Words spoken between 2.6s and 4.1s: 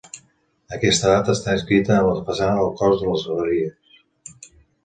del cos de les galeries.